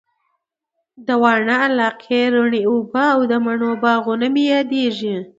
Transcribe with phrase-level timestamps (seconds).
[1.07, 5.15] د واڼه علاقې رڼې اوبه او د مڼو باغونه مي ياديږي